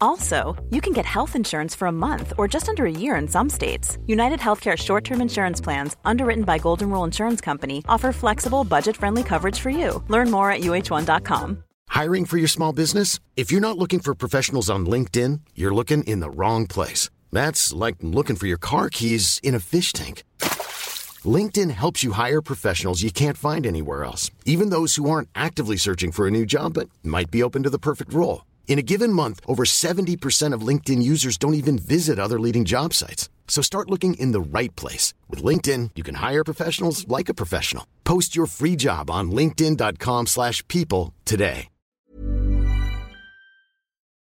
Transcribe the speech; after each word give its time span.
Also, 0.00 0.56
you 0.70 0.80
can 0.80 0.92
get 0.92 1.04
health 1.04 1.36
insurance 1.36 1.74
for 1.74 1.88
a 1.88 1.92
month 1.92 2.32
or 2.38 2.46
just 2.48 2.68
under 2.68 2.86
a 2.86 2.90
year 2.90 3.16
in 3.16 3.28
some 3.28 3.50
states. 3.50 3.98
United 4.06 4.40
Healthcare 4.40 4.76
short 4.76 5.04
term 5.04 5.20
insurance 5.20 5.60
plans, 5.60 5.96
underwritten 6.04 6.44
by 6.44 6.58
Golden 6.58 6.90
Rule 6.90 7.04
Insurance 7.04 7.40
Company, 7.40 7.82
offer 7.88 8.12
flexible, 8.12 8.64
budget 8.64 8.96
friendly 8.96 9.22
coverage 9.22 9.58
for 9.58 9.70
you. 9.70 10.02
Learn 10.08 10.30
more 10.30 10.50
at 10.50 10.60
uh1.com. 10.60 11.64
Hiring 11.88 12.24
for 12.24 12.38
your 12.38 12.48
small 12.48 12.72
business? 12.72 13.20
If 13.36 13.52
you're 13.52 13.60
not 13.60 13.78
looking 13.78 14.00
for 14.00 14.14
professionals 14.14 14.70
on 14.70 14.86
LinkedIn, 14.86 15.40
you're 15.54 15.74
looking 15.74 16.02
in 16.04 16.20
the 16.20 16.30
wrong 16.30 16.66
place. 16.66 17.10
That's 17.30 17.72
like 17.72 17.96
looking 18.00 18.36
for 18.36 18.46
your 18.46 18.58
car 18.58 18.90
keys 18.90 19.40
in 19.42 19.54
a 19.54 19.60
fish 19.60 19.92
tank. 19.92 20.24
LinkedIn 21.24 21.70
helps 21.70 22.02
you 22.02 22.12
hire 22.12 22.42
professionals 22.42 23.02
you 23.02 23.10
can't 23.10 23.36
find 23.36 23.66
anywhere 23.66 24.04
else, 24.04 24.30
even 24.44 24.70
those 24.70 24.96
who 24.96 25.08
aren't 25.08 25.28
actively 25.34 25.76
searching 25.76 26.12
for 26.12 26.26
a 26.26 26.30
new 26.30 26.44
job 26.44 26.74
but 26.74 26.88
might 27.02 27.30
be 27.30 27.42
open 27.42 27.62
to 27.62 27.70
the 27.70 27.78
perfect 27.78 28.12
role. 28.12 28.44
In 28.66 28.80
a 28.80 28.82
given 28.82 29.12
month, 29.12 29.40
over 29.46 29.62
70% 29.64 30.52
of 30.52 30.66
LinkedIn 30.66 31.00
users 31.00 31.38
don't 31.38 31.54
even 31.54 31.78
visit 31.78 32.18
other 32.18 32.40
leading 32.40 32.64
job 32.64 32.92
sites. 32.92 33.28
So 33.46 33.62
start 33.62 33.90
looking 33.90 34.14
in 34.14 34.32
the 34.32 34.58
right 34.58 34.74
place. 34.74 35.14
With 35.30 35.44
LinkedIn, 35.44 35.90
you 35.94 36.02
can 36.02 36.16
hire 36.16 36.42
professionals 36.42 37.06
like 37.06 37.28
a 37.28 37.34
professional. 37.34 37.86
Post 38.02 38.34
your 38.34 38.46
free 38.46 38.74
job 38.74 39.10
on 39.10 39.30
linkedin.com 39.30 40.26
slash 40.26 40.66
people 40.66 41.14
today. 41.24 41.68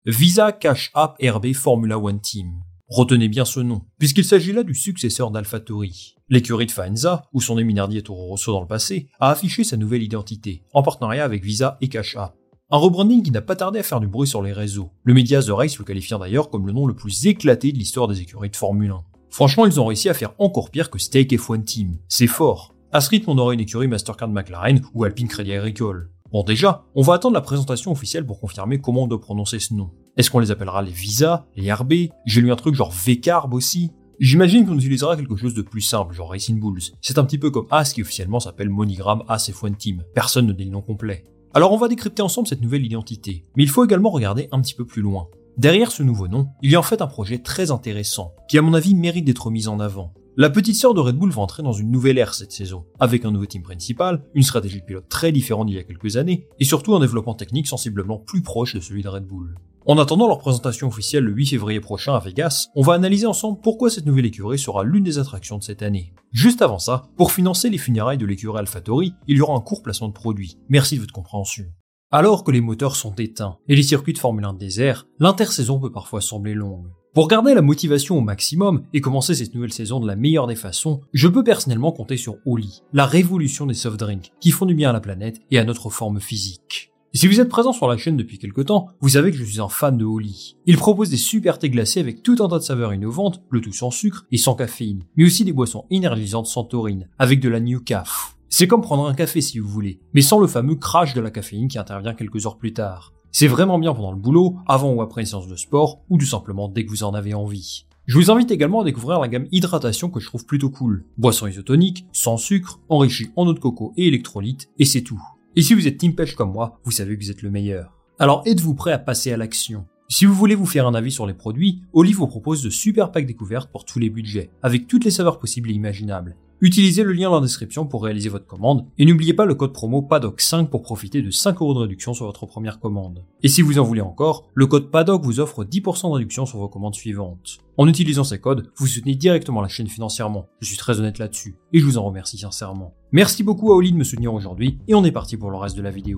Visa 0.04 0.50
Cash 0.50 0.90
App 0.96 1.16
RB 1.22 1.54
Formula 1.54 1.96
One 1.96 2.18
Team. 2.18 2.64
Retenez 2.88 3.28
bien 3.28 3.44
ce 3.44 3.60
nom, 3.60 3.82
puisqu'il 4.00 4.24
s'agit 4.24 4.52
là 4.52 4.64
du 4.64 4.74
successeur 4.74 5.30
d'AlphaTauri. 5.30 6.16
L'écurie 6.28 6.66
de 6.66 6.72
Faenza, 6.72 7.28
où 7.32 7.40
son 7.40 7.54
Minardi 7.54 7.98
et 7.98 8.02
Toro 8.02 8.26
Rosso 8.26 8.52
dans 8.52 8.60
le 8.60 8.66
passé, 8.66 9.08
a 9.20 9.30
affiché 9.30 9.62
sa 9.62 9.76
nouvelle 9.76 10.02
identité, 10.02 10.64
en 10.74 10.82
partenariat 10.82 11.24
avec 11.24 11.44
Visa 11.44 11.78
et 11.80 11.88
Cash 11.88 12.16
App. 12.16 12.34
Un 12.74 12.78
rebranding 12.78 13.22
qui 13.22 13.30
n'a 13.30 13.42
pas 13.42 13.54
tardé 13.54 13.80
à 13.80 13.82
faire 13.82 14.00
du 14.00 14.06
bruit 14.06 14.26
sur 14.26 14.40
les 14.40 14.54
réseaux, 14.54 14.88
le 15.04 15.12
média 15.12 15.42
The 15.42 15.50
Race 15.50 15.78
le 15.78 15.84
qualifiant 15.84 16.18
d'ailleurs 16.18 16.48
comme 16.48 16.66
le 16.66 16.72
nom 16.72 16.86
le 16.86 16.94
plus 16.94 17.26
éclaté 17.26 17.70
de 17.70 17.76
l'histoire 17.76 18.08
des 18.08 18.22
écuries 18.22 18.48
de 18.48 18.56
Formule 18.56 18.92
1. 18.92 19.02
Franchement, 19.28 19.66
ils 19.66 19.78
ont 19.78 19.84
réussi 19.84 20.08
à 20.08 20.14
faire 20.14 20.32
encore 20.38 20.70
pire 20.70 20.88
que 20.88 20.98
Stake 20.98 21.32
F1 21.32 21.64
Team. 21.64 21.98
C'est 22.08 22.26
fort. 22.26 22.74
À 22.90 23.02
ce 23.02 23.10
rythme, 23.10 23.28
on 23.28 23.36
aurait 23.36 23.56
une 23.56 23.60
écurie 23.60 23.88
Mastercard 23.88 24.30
McLaren 24.30 24.80
ou 24.94 25.04
Alpine 25.04 25.28
Crédit 25.28 25.52
Agricole. 25.52 26.10
Bon 26.32 26.44
déjà, 26.44 26.86
on 26.94 27.02
va 27.02 27.12
attendre 27.12 27.34
la 27.34 27.42
présentation 27.42 27.92
officielle 27.92 28.24
pour 28.24 28.40
confirmer 28.40 28.80
comment 28.80 29.02
on 29.02 29.06
doit 29.06 29.20
prononcer 29.20 29.58
ce 29.58 29.74
nom. 29.74 29.90
Est-ce 30.16 30.30
qu'on 30.30 30.38
les 30.38 30.50
appellera 30.50 30.80
les 30.80 30.92
Visa, 30.92 31.44
les 31.56 31.70
RB 31.70 31.92
J'ai 32.24 32.40
lu 32.40 32.50
un 32.52 32.56
truc 32.56 32.74
genre 32.74 32.90
V-Carb 32.90 33.52
aussi. 33.52 33.92
J'imagine 34.18 34.64
qu'on 34.64 34.78
utilisera 34.78 35.14
quelque 35.18 35.36
chose 35.36 35.52
de 35.52 35.60
plus 35.60 35.82
simple, 35.82 36.14
genre 36.14 36.30
Racing 36.30 36.58
Bulls. 36.58 36.94
C'est 37.02 37.18
un 37.18 37.24
petit 37.24 37.38
peu 37.38 37.50
comme 37.50 37.66
AS 37.70 37.92
qui 37.92 38.00
officiellement 38.00 38.40
s'appelle 38.40 38.70
Monigram 38.70 39.24
AS 39.28 39.50
F1 39.50 39.76
Team. 39.76 40.04
Personne 40.14 40.46
ne 40.46 40.54
dit 40.54 40.64
le 40.64 40.70
nom 40.70 40.80
complet. 40.80 41.26
Alors 41.54 41.72
on 41.72 41.76
va 41.76 41.88
décrypter 41.88 42.22
ensemble 42.22 42.48
cette 42.48 42.62
nouvelle 42.62 42.86
identité, 42.86 43.44
mais 43.56 43.62
il 43.62 43.68
faut 43.68 43.84
également 43.84 44.08
regarder 44.08 44.48
un 44.52 44.60
petit 44.62 44.72
peu 44.72 44.86
plus 44.86 45.02
loin. 45.02 45.28
Derrière 45.58 45.92
ce 45.92 46.02
nouveau 46.02 46.26
nom, 46.26 46.48
il 46.62 46.70
y 46.70 46.76
a 46.76 46.78
en 46.78 46.82
fait 46.82 47.02
un 47.02 47.06
projet 47.06 47.38
très 47.38 47.70
intéressant, 47.70 48.32
qui 48.48 48.56
à 48.56 48.62
mon 48.62 48.72
avis 48.72 48.94
mérite 48.94 49.26
d'être 49.26 49.50
mis 49.50 49.68
en 49.68 49.78
avant. 49.78 50.14
La 50.38 50.48
petite 50.48 50.76
sœur 50.76 50.94
de 50.94 51.00
Red 51.00 51.16
Bull 51.16 51.30
va 51.30 51.42
entrer 51.42 51.62
dans 51.62 51.74
une 51.74 51.90
nouvelle 51.90 52.16
ère 52.16 52.32
cette 52.32 52.52
saison, 52.52 52.86
avec 52.98 53.26
un 53.26 53.30
nouveau 53.30 53.44
team 53.44 53.62
principal, 53.62 54.24
une 54.32 54.42
stratégie 54.42 54.80
de 54.80 54.86
pilote 54.86 55.10
très 55.10 55.30
différente 55.30 55.66
d'il 55.66 55.76
y 55.76 55.78
a 55.78 55.84
quelques 55.84 56.16
années, 56.16 56.46
et 56.58 56.64
surtout 56.64 56.94
un 56.94 57.00
développement 57.00 57.34
technique 57.34 57.66
sensiblement 57.66 58.16
plus 58.16 58.40
proche 58.40 58.74
de 58.74 58.80
celui 58.80 59.02
de 59.02 59.08
Red 59.08 59.26
Bull. 59.26 59.54
En 59.84 59.98
attendant 59.98 60.28
leur 60.28 60.38
présentation 60.38 60.86
officielle 60.86 61.24
le 61.24 61.32
8 61.32 61.46
février 61.46 61.80
prochain 61.80 62.14
à 62.14 62.20
Vegas, 62.20 62.68
on 62.76 62.82
va 62.82 62.94
analyser 62.94 63.26
ensemble 63.26 63.58
pourquoi 63.60 63.90
cette 63.90 64.06
nouvelle 64.06 64.26
écurie 64.26 64.58
sera 64.58 64.84
l'une 64.84 65.02
des 65.02 65.18
attractions 65.18 65.58
de 65.58 65.64
cette 65.64 65.82
année. 65.82 66.12
Juste 66.30 66.62
avant 66.62 66.78
ça, 66.78 67.08
pour 67.16 67.32
financer 67.32 67.68
les 67.68 67.78
funérailles 67.78 68.18
de 68.18 68.26
l'écurie 68.26 68.60
AlphaTauri, 68.60 69.12
il 69.26 69.36
y 69.36 69.40
aura 69.40 69.56
un 69.56 69.60
court 69.60 69.82
placement 69.82 70.06
de 70.06 70.12
produits. 70.12 70.56
Merci 70.68 70.94
de 70.94 71.00
votre 71.00 71.12
compréhension. 71.12 71.64
Alors 72.12 72.44
que 72.44 72.52
les 72.52 72.60
moteurs 72.60 72.94
sont 72.94 73.14
éteints 73.16 73.56
et 73.68 73.74
les 73.74 73.82
circuits 73.82 74.12
de 74.12 74.18
Formule 74.18 74.44
1 74.44 74.52
désert, 74.52 75.08
l'intersaison 75.18 75.80
peut 75.80 75.90
parfois 75.90 76.20
sembler 76.20 76.54
longue. 76.54 76.86
Pour 77.12 77.26
garder 77.26 77.52
la 77.52 77.60
motivation 77.60 78.16
au 78.16 78.20
maximum 78.20 78.84
et 78.94 79.00
commencer 79.00 79.34
cette 79.34 79.54
nouvelle 79.54 79.72
saison 79.72 79.98
de 79.98 80.06
la 80.06 80.14
meilleure 80.14 80.46
des 80.46 80.54
façons, 80.54 81.00
je 81.12 81.26
peux 81.26 81.42
personnellement 81.42 81.90
compter 81.90 82.16
sur 82.16 82.36
Oli, 82.46 82.82
la 82.92 83.04
révolution 83.04 83.66
des 83.66 83.74
soft 83.74 83.98
drinks 83.98 84.30
qui 84.40 84.52
font 84.52 84.64
du 84.64 84.74
bien 84.74 84.90
à 84.90 84.92
la 84.92 85.00
planète 85.00 85.40
et 85.50 85.58
à 85.58 85.64
notre 85.64 85.90
forme 85.90 86.20
physique. 86.20 86.91
Si 87.14 87.26
vous 87.26 87.40
êtes 87.40 87.50
présent 87.50 87.74
sur 87.74 87.88
la 87.88 87.98
chaîne 87.98 88.16
depuis 88.16 88.38
quelques 88.38 88.64
temps, 88.64 88.88
vous 89.02 89.10
savez 89.10 89.32
que 89.32 89.36
je 89.36 89.44
suis 89.44 89.60
un 89.60 89.68
fan 89.68 89.98
de 89.98 90.04
Oli. 90.06 90.56
Il 90.64 90.78
propose 90.78 91.10
des 91.10 91.18
super 91.18 91.58
thés 91.58 91.68
glacés 91.68 92.00
avec 92.00 92.22
tout 92.22 92.36
un 92.40 92.48
tas 92.48 92.56
de 92.56 92.62
saveurs 92.62 92.94
innovantes, 92.94 93.42
le 93.50 93.60
tout 93.60 93.74
sans 93.74 93.90
sucre 93.90 94.24
et 94.32 94.38
sans 94.38 94.54
caféine, 94.54 95.04
mais 95.14 95.26
aussi 95.26 95.44
des 95.44 95.52
boissons 95.52 95.84
énergisantes 95.90 96.46
sans 96.46 96.64
taurine, 96.64 97.10
avec 97.18 97.40
de 97.40 97.50
la 97.50 97.60
New 97.60 97.80
Caf. 97.80 98.38
C'est 98.48 98.66
comme 98.66 98.80
prendre 98.80 99.06
un 99.06 99.12
café 99.12 99.42
si 99.42 99.58
vous 99.58 99.68
voulez, 99.68 100.00
mais 100.14 100.22
sans 100.22 100.38
le 100.38 100.46
fameux 100.46 100.76
crash 100.76 101.12
de 101.12 101.20
la 101.20 101.30
caféine 101.30 101.68
qui 101.68 101.78
intervient 101.78 102.14
quelques 102.14 102.46
heures 102.46 102.56
plus 102.56 102.72
tard. 102.72 103.12
C'est 103.30 103.46
vraiment 103.46 103.78
bien 103.78 103.92
pendant 103.92 104.12
le 104.12 104.18
boulot, 104.18 104.56
avant 104.66 104.94
ou 104.94 105.02
après 105.02 105.20
une 105.20 105.26
séance 105.26 105.48
de 105.48 105.56
sport, 105.56 106.00
ou 106.08 106.16
tout 106.16 106.24
simplement 106.24 106.68
dès 106.68 106.86
que 106.86 106.90
vous 106.90 107.04
en 107.04 107.12
avez 107.12 107.34
envie. 107.34 107.84
Je 108.06 108.16
vous 108.16 108.30
invite 108.30 108.50
également 108.50 108.80
à 108.80 108.84
découvrir 108.84 109.20
la 109.20 109.28
gamme 109.28 109.48
hydratation 109.52 110.08
que 110.08 110.18
je 110.18 110.28
trouve 110.28 110.46
plutôt 110.46 110.70
cool. 110.70 111.04
Boisson 111.18 111.46
isotonique, 111.46 112.06
sans 112.12 112.38
sucre, 112.38 112.80
enrichie 112.88 113.28
en 113.36 113.46
eau 113.46 113.52
de 113.52 113.60
coco 113.60 113.92
et 113.98 114.08
électrolytes, 114.08 114.70
et 114.78 114.86
c'est 114.86 115.02
tout. 115.02 115.22
Et 115.54 115.60
si 115.60 115.74
vous 115.74 115.86
êtes 115.86 115.98
team 115.98 116.14
comme 116.34 116.52
moi, 116.52 116.80
vous 116.84 116.90
savez 116.90 117.14
que 117.14 117.22
vous 117.22 117.30
êtes 117.30 117.42
le 117.42 117.50
meilleur. 117.50 117.92
Alors 118.18 118.42
êtes-vous 118.46 118.74
prêt 118.74 118.92
à 118.92 118.98
passer 118.98 119.32
à 119.32 119.36
l'action? 119.36 119.86
Si 120.08 120.24
vous 120.24 120.32
voulez 120.32 120.54
vous 120.54 120.64
faire 120.64 120.86
un 120.86 120.94
avis 120.94 121.10
sur 121.10 121.26
les 121.26 121.34
produits, 121.34 121.82
Olive 121.92 122.16
vous 122.16 122.26
propose 122.26 122.62
de 122.62 122.70
super 122.70 123.12
packs 123.12 123.26
découvertes 123.26 123.70
pour 123.70 123.84
tous 123.84 123.98
les 123.98 124.08
budgets, 124.08 124.50
avec 124.62 124.86
toutes 124.86 125.04
les 125.04 125.10
saveurs 125.10 125.38
possibles 125.38 125.70
et 125.70 125.74
imaginables. 125.74 126.36
Utilisez 126.64 127.02
le 127.02 127.12
lien 127.12 127.28
dans 127.28 127.40
la 127.40 127.40
description 127.40 127.86
pour 127.86 128.04
réaliser 128.04 128.28
votre 128.28 128.46
commande 128.46 128.86
et 128.96 129.04
n'oubliez 129.04 129.34
pas 129.34 129.46
le 129.46 129.56
code 129.56 129.72
promo 129.72 130.06
PADOC5 130.08 130.68
pour 130.68 130.82
profiter 130.82 131.20
de 131.20 131.32
5 131.32 131.60
euros 131.60 131.74
de 131.74 131.80
réduction 131.80 132.14
sur 132.14 132.24
votre 132.24 132.46
première 132.46 132.78
commande. 132.78 133.24
Et 133.42 133.48
si 133.48 133.62
vous 133.62 133.80
en 133.80 133.82
voulez 133.82 134.00
encore, 134.00 134.48
le 134.54 134.68
code 134.68 134.88
PADOC 134.88 135.24
vous 135.24 135.40
offre 135.40 135.64
10% 135.64 136.10
de 136.10 136.14
réduction 136.14 136.46
sur 136.46 136.60
vos 136.60 136.68
commandes 136.68 136.94
suivantes. 136.94 137.58
En 137.78 137.88
utilisant 137.88 138.22
ces 138.22 138.38
codes, 138.38 138.70
vous 138.76 138.86
soutenez 138.86 139.16
directement 139.16 139.60
la 139.60 139.66
chaîne 139.66 139.88
financièrement. 139.88 140.46
Je 140.60 140.68
suis 140.68 140.76
très 140.76 141.00
honnête 141.00 141.18
là-dessus 141.18 141.56
et 141.72 141.80
je 141.80 141.84
vous 141.84 141.98
en 141.98 142.04
remercie 142.04 142.38
sincèrement. 142.38 142.94
Merci 143.10 143.42
beaucoup 143.42 143.72
à 143.72 143.74
Oli 143.74 143.90
de 143.90 143.96
me 143.96 144.04
soutenir 144.04 144.32
aujourd'hui 144.32 144.78
et 144.86 144.94
on 144.94 145.04
est 145.04 145.10
parti 145.10 145.36
pour 145.36 145.50
le 145.50 145.56
reste 145.56 145.76
de 145.76 145.82
la 145.82 145.90
vidéo. 145.90 146.16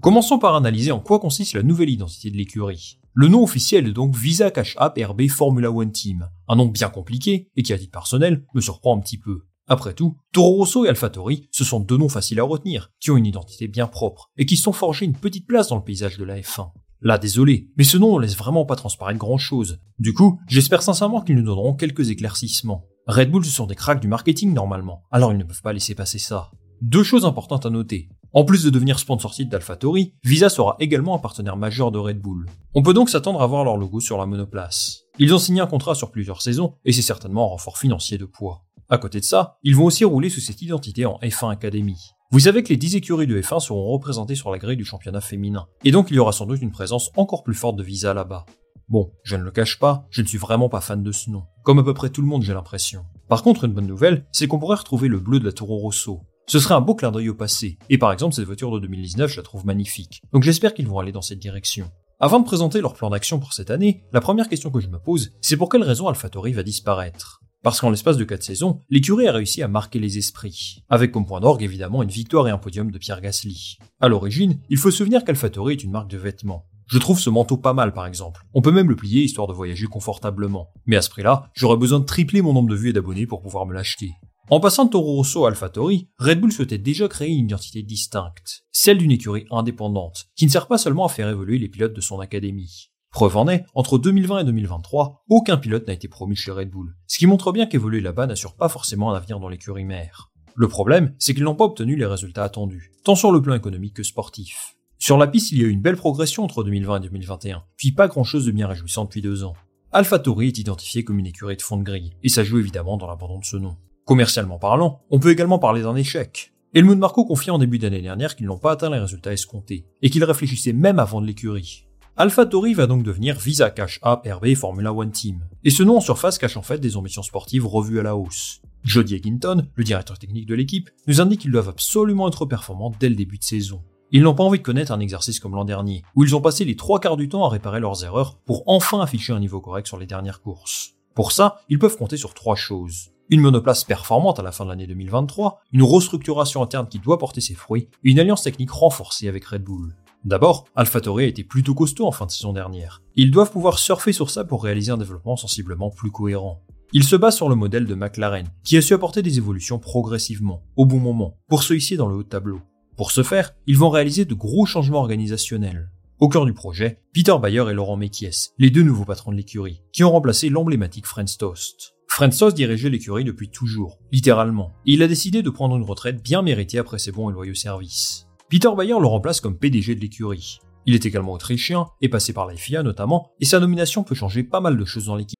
Commençons 0.00 0.40
par 0.40 0.56
analyser 0.56 0.90
en 0.90 0.98
quoi 0.98 1.20
consiste 1.20 1.54
la 1.54 1.62
nouvelle 1.62 1.90
identité 1.90 2.32
de 2.32 2.36
l'écurie. 2.36 2.98
Le 3.20 3.26
nom 3.26 3.42
officiel 3.42 3.88
est 3.88 3.92
donc 3.92 4.14
Visa 4.14 4.52
Cash 4.52 4.76
App 4.78 4.96
RB 4.96 5.26
Formula 5.26 5.72
One 5.72 5.90
Team, 5.90 6.28
un 6.46 6.54
nom 6.54 6.66
bien 6.66 6.88
compliqué 6.88 7.50
et 7.56 7.64
qui 7.64 7.72
à 7.72 7.78
titre 7.78 7.90
personnel 7.90 8.44
me 8.54 8.60
surprend 8.60 8.96
un 8.96 9.00
petit 9.00 9.18
peu. 9.18 9.40
Après 9.66 9.92
tout, 9.92 10.16
Toro 10.32 10.58
Rosso 10.58 10.84
et 10.84 10.88
AlphaTauri, 10.88 11.48
ce 11.50 11.64
sont 11.64 11.80
deux 11.80 11.96
noms 11.96 12.08
faciles 12.08 12.38
à 12.38 12.44
retenir, 12.44 12.92
qui 13.00 13.10
ont 13.10 13.16
une 13.16 13.26
identité 13.26 13.66
bien 13.66 13.88
propre, 13.88 14.30
et 14.36 14.46
qui 14.46 14.56
sont 14.56 14.72
forgés 14.72 15.04
une 15.04 15.16
petite 15.16 15.48
place 15.48 15.66
dans 15.66 15.74
le 15.78 15.82
paysage 15.82 16.16
de 16.16 16.22
la 16.22 16.38
F1. 16.38 16.70
Là, 17.00 17.18
désolé, 17.18 17.72
mais 17.76 17.82
ce 17.82 17.98
nom 17.98 18.16
ne 18.16 18.22
laisse 18.22 18.36
vraiment 18.36 18.64
pas 18.64 18.76
transparaître 18.76 19.18
grand 19.18 19.36
chose. 19.36 19.80
Du 19.98 20.14
coup, 20.14 20.38
j'espère 20.46 20.82
sincèrement 20.82 21.20
qu'ils 21.20 21.34
nous 21.34 21.42
donneront 21.42 21.74
quelques 21.74 22.10
éclaircissements. 22.10 22.84
Red 23.08 23.32
Bull, 23.32 23.44
ce 23.44 23.50
sont 23.50 23.66
des 23.66 23.74
cracks 23.74 24.00
du 24.00 24.06
marketing 24.06 24.54
normalement, 24.54 25.02
alors 25.10 25.32
ils 25.32 25.38
ne 25.38 25.44
peuvent 25.44 25.62
pas 25.62 25.72
laisser 25.72 25.96
passer 25.96 26.20
ça. 26.20 26.52
Deux 26.80 27.02
choses 27.02 27.24
importantes 27.24 27.66
à 27.66 27.70
noter. 27.70 28.08
En 28.32 28.44
plus 28.44 28.62
de 28.62 28.70
devenir 28.70 29.00
sponsor 29.00 29.34
site 29.34 29.48
d'AlphaTauri, 29.48 30.14
Visa 30.22 30.48
sera 30.48 30.76
également 30.78 31.16
un 31.16 31.18
partenaire 31.18 31.56
majeur 31.56 31.90
de 31.90 31.98
Red 31.98 32.20
Bull. 32.20 32.46
On 32.74 32.82
peut 32.82 32.94
donc 32.94 33.10
s'attendre 33.10 33.42
à 33.42 33.46
voir 33.46 33.64
leur 33.64 33.76
logo 33.76 33.98
sur 33.98 34.16
la 34.16 34.26
monoplace. 34.26 35.02
Ils 35.18 35.34
ont 35.34 35.38
signé 35.38 35.60
un 35.60 35.66
contrat 35.66 35.96
sur 35.96 36.12
plusieurs 36.12 36.40
saisons, 36.40 36.74
et 36.84 36.92
c'est 36.92 37.02
certainement 37.02 37.46
un 37.46 37.48
renfort 37.48 37.78
financier 37.78 38.16
de 38.16 38.26
poids. 38.26 38.64
À 38.88 38.98
côté 38.98 39.18
de 39.18 39.24
ça, 39.24 39.58
ils 39.64 39.74
vont 39.74 39.86
aussi 39.86 40.04
rouler 40.04 40.30
sous 40.30 40.40
cette 40.40 40.62
identité 40.62 41.04
en 41.04 41.18
F1 41.18 41.50
Academy. 41.50 41.96
Vous 42.30 42.40
savez 42.40 42.62
que 42.62 42.68
les 42.68 42.76
10 42.76 42.94
écuries 42.96 43.26
de 43.26 43.40
F1 43.40 43.58
seront 43.58 43.90
représentées 43.90 44.36
sur 44.36 44.52
la 44.52 44.58
grille 44.58 44.76
du 44.76 44.84
championnat 44.84 45.20
féminin, 45.20 45.66
et 45.84 45.90
donc 45.90 46.10
il 46.10 46.16
y 46.16 46.20
aura 46.20 46.32
sans 46.32 46.46
doute 46.46 46.62
une 46.62 46.70
présence 46.70 47.10
encore 47.16 47.42
plus 47.42 47.54
forte 47.54 47.76
de 47.76 47.82
Visa 47.82 48.14
là-bas. 48.14 48.46
Bon, 48.88 49.10
je 49.22 49.36
ne 49.36 49.42
le 49.42 49.50
cache 49.50 49.78
pas, 49.78 50.06
je 50.10 50.22
ne 50.22 50.26
suis 50.26 50.38
vraiment 50.38 50.68
pas 50.68 50.80
fan 50.80 51.02
de 51.02 51.12
ce 51.12 51.28
nom. 51.28 51.42
Comme 51.62 51.78
à 51.78 51.84
peu 51.84 51.92
près 51.92 52.08
tout 52.08 52.22
le 52.22 52.28
monde, 52.28 52.42
j'ai 52.42 52.54
l'impression. 52.54 53.04
Par 53.28 53.42
contre, 53.42 53.64
une 53.64 53.72
bonne 53.72 53.86
nouvelle, 53.86 54.24
c'est 54.32 54.46
qu'on 54.46 54.58
pourrait 54.58 54.76
retrouver 54.76 55.08
le 55.08 55.18
bleu 55.18 55.40
de 55.40 55.44
la 55.44 55.52
Toro 55.52 55.76
Rosso. 55.76 56.22
Ce 56.48 56.60
serait 56.60 56.74
un 56.74 56.80
beau 56.80 56.94
clin 56.94 57.10
d'œil 57.10 57.28
au 57.28 57.34
passé. 57.34 57.78
Et 57.90 57.98
par 57.98 58.10
exemple, 58.10 58.34
cette 58.34 58.46
voiture 58.46 58.70
de 58.70 58.78
2019, 58.78 59.30
je 59.30 59.36
la 59.36 59.42
trouve 59.42 59.66
magnifique. 59.66 60.22
Donc 60.32 60.44
j'espère 60.44 60.72
qu'ils 60.72 60.88
vont 60.88 60.98
aller 60.98 61.12
dans 61.12 61.20
cette 61.20 61.40
direction. 61.40 61.90
Avant 62.20 62.40
de 62.40 62.46
présenter 62.46 62.80
leur 62.80 62.94
plan 62.94 63.10
d'action 63.10 63.38
pour 63.38 63.52
cette 63.52 63.70
année, 63.70 64.02
la 64.14 64.22
première 64.22 64.48
question 64.48 64.70
que 64.70 64.80
je 64.80 64.88
me 64.88 64.98
pose, 64.98 65.32
c'est 65.42 65.58
pour 65.58 65.68
quelle 65.68 65.82
raison 65.82 66.08
AlphaTauri 66.08 66.54
va 66.54 66.62
disparaître? 66.62 67.42
Parce 67.62 67.82
qu'en 67.82 67.90
l'espace 67.90 68.16
de 68.16 68.24
4 68.24 68.42
saisons, 68.42 68.80
l'écurie 68.88 69.28
a 69.28 69.32
réussi 69.32 69.62
à 69.62 69.68
marquer 69.68 69.98
les 69.98 70.16
esprits, 70.16 70.82
avec 70.88 71.12
comme 71.12 71.26
point 71.26 71.40
d'orgue 71.40 71.62
évidemment 71.62 72.02
une 72.02 72.08
victoire 72.08 72.48
et 72.48 72.50
un 72.50 72.56
podium 72.56 72.90
de 72.90 72.96
Pierre 72.96 73.20
Gasly. 73.20 73.76
À 74.00 74.08
l'origine, 74.08 74.58
il 74.70 74.78
faut 74.78 74.90
se 74.90 74.96
souvenir 74.96 75.24
qu'AlphaTauri 75.24 75.74
est 75.74 75.84
une 75.84 75.90
marque 75.90 76.10
de 76.10 76.16
vêtements. 76.16 76.64
Je 76.86 76.96
trouve 76.96 77.20
ce 77.20 77.28
manteau 77.28 77.58
pas 77.58 77.74
mal 77.74 77.92
par 77.92 78.06
exemple. 78.06 78.46
On 78.54 78.62
peut 78.62 78.72
même 78.72 78.88
le 78.88 78.96
plier 78.96 79.22
histoire 79.22 79.48
de 79.48 79.52
voyager 79.52 79.86
confortablement. 79.86 80.70
Mais 80.86 80.96
à 80.96 81.02
ce 81.02 81.10
prix-là, 81.10 81.50
j'aurais 81.52 81.76
besoin 81.76 82.00
de 82.00 82.06
tripler 82.06 82.40
mon 82.40 82.54
nombre 82.54 82.70
de 82.70 82.74
vues 82.74 82.88
et 82.88 82.94
d'abonnés 82.94 83.26
pour 83.26 83.42
pouvoir 83.42 83.66
me 83.66 83.74
l'acheter. 83.74 84.12
En 84.50 84.60
passant 84.60 84.86
de 84.86 84.90
Toro 84.90 85.16
Rosso 85.16 85.44
à 85.44 85.48
AlphaTauri, 85.48 86.08
Red 86.18 86.40
Bull 86.40 86.52
souhaitait 86.52 86.78
déjà 86.78 87.06
créer 87.06 87.28
une 87.28 87.44
identité 87.44 87.82
distincte, 87.82 88.64
celle 88.72 88.96
d'une 88.96 89.10
écurie 89.10 89.44
indépendante, 89.50 90.30
qui 90.36 90.46
ne 90.46 90.50
sert 90.50 90.68
pas 90.68 90.78
seulement 90.78 91.04
à 91.04 91.10
faire 91.10 91.28
évoluer 91.28 91.58
les 91.58 91.68
pilotes 91.68 91.92
de 91.92 92.00
son 92.00 92.18
académie. 92.18 92.90
Preuve 93.10 93.36
en 93.36 93.46
est, 93.48 93.66
entre 93.74 93.98
2020 93.98 94.38
et 94.38 94.44
2023, 94.44 95.24
aucun 95.28 95.58
pilote 95.58 95.86
n'a 95.86 95.92
été 95.92 96.08
promu 96.08 96.34
chez 96.34 96.50
Red 96.50 96.70
Bull, 96.70 96.96
ce 97.06 97.18
qui 97.18 97.26
montre 97.26 97.52
bien 97.52 97.66
qu'évoluer 97.66 98.00
là-bas 98.00 98.26
n'assure 98.26 98.56
pas 98.56 98.70
forcément 98.70 99.12
un 99.12 99.16
avenir 99.16 99.38
dans 99.38 99.50
l'écurie 99.50 99.84
mère. 99.84 100.30
Le 100.54 100.66
problème, 100.66 101.14
c'est 101.18 101.34
qu'ils 101.34 101.44
n'ont 101.44 101.54
pas 101.54 101.66
obtenu 101.66 101.96
les 101.96 102.06
résultats 102.06 102.44
attendus, 102.44 102.90
tant 103.04 103.16
sur 103.16 103.32
le 103.32 103.42
plan 103.42 103.54
économique 103.54 103.96
que 103.96 104.02
sportif. 104.02 104.76
Sur 104.98 105.18
la 105.18 105.26
piste, 105.26 105.52
il 105.52 105.58
y 105.58 105.62
a 105.62 105.66
eu 105.66 105.70
une 105.70 105.82
belle 105.82 105.96
progression 105.96 106.42
entre 106.42 106.64
2020 106.64 106.96
et 106.96 107.00
2021, 107.00 107.64
puis 107.76 107.92
pas 107.92 108.08
grand 108.08 108.24
chose 108.24 108.46
de 108.46 108.50
bien 108.50 108.66
réjouissant 108.66 109.04
depuis 109.04 109.20
deux 109.20 109.44
ans. 109.44 109.56
AlphaTauri 109.92 110.48
est 110.48 110.58
identifié 110.58 111.04
comme 111.04 111.18
une 111.18 111.26
écurie 111.26 111.56
de 111.56 111.62
fond 111.62 111.76
de 111.76 111.82
grille, 111.82 112.14
et 112.22 112.30
ça 112.30 112.44
joue 112.44 112.58
évidemment 112.58 112.96
dans 112.96 113.06
l'abandon 113.06 113.40
de 113.40 113.44
ce 113.44 113.58
nom. 113.58 113.76
Commercialement 114.08 114.58
parlant, 114.58 115.02
on 115.10 115.18
peut 115.18 115.30
également 115.30 115.58
parler 115.58 115.82
d'un 115.82 115.94
échec. 115.94 116.54
Helmut 116.72 116.96
Marko 116.96 117.26
confie 117.26 117.50
en 117.50 117.58
début 117.58 117.78
d'année 117.78 118.00
dernière 118.00 118.36
qu'ils 118.36 118.46
n'ont 118.46 118.56
pas 118.56 118.72
atteint 118.72 118.88
les 118.88 118.98
résultats 118.98 119.34
escomptés, 119.34 119.84
et 120.00 120.08
qu'ils 120.08 120.24
réfléchissaient 120.24 120.72
même 120.72 120.98
avant 120.98 121.20
de 121.20 121.26
l'écurie. 121.26 121.84
AlphaTauri 122.16 122.72
va 122.72 122.86
donc 122.86 123.02
devenir 123.02 123.38
Visa 123.38 123.68
Cash 123.68 124.00
App 124.00 124.26
RB 124.26 124.54
Formula 124.54 124.94
One 124.94 125.10
Team. 125.10 125.44
Et 125.62 125.68
ce 125.68 125.82
nom 125.82 125.98
en 125.98 126.00
surface 126.00 126.38
cache 126.38 126.56
en 126.56 126.62
fait 126.62 126.78
des 126.78 126.96
ambitions 126.96 127.22
sportives 127.22 127.66
revues 127.66 128.00
à 128.00 128.02
la 128.02 128.16
hausse. 128.16 128.62
Jody 128.82 129.16
Egginton, 129.16 129.66
le 129.74 129.84
directeur 129.84 130.18
technique 130.18 130.46
de 130.46 130.54
l'équipe, 130.54 130.88
nous 131.06 131.20
indique 131.20 131.42
qu'ils 131.42 131.52
doivent 131.52 131.68
absolument 131.68 132.28
être 132.28 132.46
performants 132.46 132.94
dès 132.98 133.10
le 133.10 133.14
début 133.14 133.36
de 133.36 133.44
saison. 133.44 133.82
Ils 134.10 134.22
n'ont 134.22 134.34
pas 134.34 134.42
envie 134.42 134.58
de 134.58 134.64
connaître 134.64 134.92
un 134.92 135.00
exercice 135.00 135.38
comme 135.38 135.54
l'an 135.54 135.66
dernier, 135.66 136.02
où 136.14 136.24
ils 136.24 136.34
ont 136.34 136.40
passé 136.40 136.64
les 136.64 136.76
trois 136.76 136.98
quarts 136.98 137.18
du 137.18 137.28
temps 137.28 137.44
à 137.44 137.50
réparer 137.50 137.80
leurs 137.80 138.02
erreurs 138.04 138.38
pour 138.46 138.62
enfin 138.64 139.02
afficher 139.02 139.34
un 139.34 139.40
niveau 139.40 139.60
correct 139.60 139.86
sur 139.86 139.98
les 139.98 140.06
dernières 140.06 140.40
courses. 140.40 140.94
Pour 141.14 141.30
ça, 141.30 141.60
ils 141.68 141.78
peuvent 141.78 141.98
compter 141.98 142.16
sur 142.16 142.32
trois 142.32 142.56
choses 142.56 143.10
une 143.30 143.40
monoplace 143.40 143.84
performante 143.84 144.38
à 144.38 144.42
la 144.42 144.52
fin 144.52 144.64
de 144.64 144.70
l'année 144.70 144.86
2023, 144.86 145.60
une 145.72 145.82
restructuration 145.82 146.62
interne 146.62 146.88
qui 146.88 146.98
doit 146.98 147.18
porter 147.18 147.40
ses 147.40 147.54
fruits, 147.54 147.88
une 148.02 148.18
alliance 148.18 148.42
technique 148.42 148.70
renforcée 148.70 149.28
avec 149.28 149.44
Red 149.44 149.62
Bull. 149.62 149.94
D'abord, 150.24 150.64
AlphaTauri 150.74 151.24
a 151.24 151.28
été 151.28 151.44
plutôt 151.44 151.74
costaud 151.74 152.06
en 152.06 152.12
fin 152.12 152.26
de 152.26 152.30
saison 152.30 152.52
dernière. 152.52 153.02
Ils 153.16 153.30
doivent 153.30 153.50
pouvoir 153.50 153.78
surfer 153.78 154.12
sur 154.12 154.30
ça 154.30 154.44
pour 154.44 154.64
réaliser 154.64 154.90
un 154.90 154.96
développement 154.96 155.36
sensiblement 155.36 155.90
plus 155.90 156.10
cohérent. 156.10 156.62
Ils 156.92 157.04
se 157.04 157.16
basent 157.16 157.36
sur 157.36 157.50
le 157.50 157.54
modèle 157.54 157.84
de 157.84 157.94
McLaren, 157.94 158.48
qui 158.64 158.76
a 158.78 158.82
su 158.82 158.94
apporter 158.94 159.22
des 159.22 159.36
évolutions 159.36 159.78
progressivement, 159.78 160.62
au 160.76 160.86
bon 160.86 160.98
moment, 160.98 161.36
pour 161.48 161.62
se 161.62 161.74
hisser 161.74 161.96
dans 161.96 162.08
le 162.08 162.16
haut 162.16 162.22
tableau. 162.22 162.60
Pour 162.96 163.12
ce 163.12 163.22
faire, 163.22 163.54
ils 163.66 163.78
vont 163.78 163.90
réaliser 163.90 164.24
de 164.24 164.34
gros 164.34 164.66
changements 164.66 165.00
organisationnels. 165.00 165.90
Au 166.18 166.28
cœur 166.28 166.46
du 166.46 166.54
projet, 166.54 167.00
Peter 167.12 167.34
Bayer 167.40 167.64
et 167.70 167.74
Laurent 167.74 167.96
Mekies, 167.96 168.48
les 168.58 168.70
deux 168.70 168.82
nouveaux 168.82 169.04
patrons 169.04 169.30
de 169.30 169.36
l'écurie, 169.36 169.82
qui 169.92 170.02
ont 170.02 170.10
remplacé 170.10 170.48
l'emblématique 170.48 171.06
French 171.06 171.36
Toast. 171.36 171.94
Francis 172.18 172.52
dirigeait 172.52 172.90
l'écurie 172.90 173.22
depuis 173.22 173.48
toujours, 173.48 174.00
littéralement, 174.10 174.72
et 174.86 174.94
il 174.94 175.04
a 175.04 175.06
décidé 175.06 175.40
de 175.40 175.50
prendre 175.50 175.76
une 175.76 175.84
retraite 175.84 176.20
bien 176.20 176.42
méritée 176.42 176.78
après 176.78 176.98
ses 176.98 177.12
bons 177.12 177.30
et 177.30 177.32
loyaux 177.32 177.54
services. 177.54 178.26
Peter 178.50 178.70
Bayer 178.76 178.98
le 178.98 179.06
remplace 179.06 179.40
comme 179.40 179.56
PDG 179.56 179.94
de 179.94 180.00
l'écurie. 180.00 180.58
Il 180.84 180.96
est 180.96 181.06
également 181.06 181.34
autrichien, 181.34 181.86
et 182.00 182.08
passé 182.08 182.32
par 182.32 182.46
la 182.46 182.56
FIA 182.56 182.82
notamment, 182.82 183.30
et 183.38 183.44
sa 183.44 183.60
nomination 183.60 184.02
peut 184.02 184.16
changer 184.16 184.42
pas 184.42 184.58
mal 184.58 184.76
de 184.76 184.84
choses 184.84 185.04
dans 185.04 185.14
l'équipe. 185.14 185.38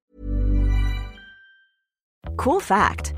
Cool 2.37 2.63
fact 2.63 3.18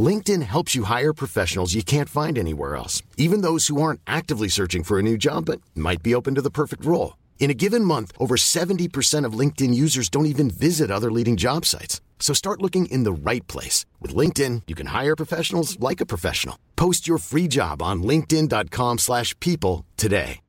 LinkedIn 0.00 0.42
helps 0.42 0.76
you 0.76 0.84
hire 0.84 1.12
professionals 1.12 1.74
you 1.74 1.82
can't 1.82 2.08
find 2.08 2.38
anywhere 2.38 2.76
else, 2.76 3.02
even 3.16 3.40
those 3.40 3.66
who 3.66 3.82
aren't 3.82 4.00
actively 4.06 4.48
searching 4.48 4.84
for 4.84 4.98
a 4.98 5.02
new 5.02 5.16
job 5.16 5.46
but 5.46 5.60
might 5.74 6.02
be 6.02 6.14
open 6.14 6.36
to 6.36 6.42
the 6.42 6.50
perfect 6.50 6.84
role. 6.84 7.16
In 7.40 7.50
a 7.50 7.54
given 7.54 7.84
month, 7.84 8.12
over 8.18 8.36
70% 8.36 9.24
of 9.24 9.32
LinkedIn 9.32 9.74
users 9.74 10.08
don't 10.08 10.30
even 10.34 10.48
visit 10.50 10.90
other 10.90 11.10
leading 11.10 11.36
job 11.36 11.64
sites. 11.64 12.00
So 12.20 12.32
start 12.34 12.62
looking 12.62 12.86
in 12.86 13.02
the 13.02 13.12
right 13.12 13.46
place. 13.48 13.86
With 13.98 14.14
LinkedIn, 14.14 14.62
you 14.68 14.76
can 14.76 14.88
hire 14.88 15.16
professionals 15.16 15.80
like 15.80 16.00
a 16.00 16.06
professional. 16.06 16.56
Post 16.76 17.08
your 17.08 17.18
free 17.18 17.48
job 17.48 17.82
on 17.82 18.04
linkedin.com 18.04 18.98
slash 18.98 19.34
people 19.40 19.84
today. 19.96 20.40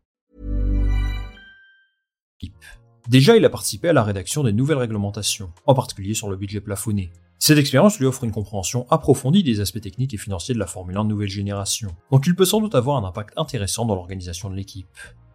Déjà, 3.09 3.35
il 3.35 3.43
a 3.45 3.49
participé 3.49 3.89
à 3.89 3.93
la 3.93 4.03
rédaction 4.03 4.43
des 4.43 4.53
nouvelles 4.53 4.77
réglementations, 4.77 5.51
en 5.65 5.73
particulier 5.73 6.13
sur 6.13 6.29
le 6.29 6.37
budget 6.37 6.61
plafonné. 6.61 7.11
Cette 7.43 7.57
expérience 7.57 7.97
lui 7.97 8.05
offre 8.05 8.23
une 8.23 8.31
compréhension 8.31 8.85
approfondie 8.91 9.41
des 9.41 9.61
aspects 9.61 9.81
techniques 9.81 10.13
et 10.13 10.17
financiers 10.17 10.53
de 10.53 10.59
la 10.59 10.67
Formule 10.67 10.95
1 10.95 11.05
de 11.05 11.09
nouvelle 11.09 11.27
génération, 11.27 11.89
donc 12.11 12.27
il 12.27 12.35
peut 12.35 12.45
sans 12.45 12.61
doute 12.61 12.75
avoir 12.75 13.03
un 13.03 13.07
impact 13.07 13.33
intéressant 13.35 13.83
dans 13.83 13.95
l'organisation 13.95 14.51
de 14.51 14.55
l'équipe. 14.55 14.85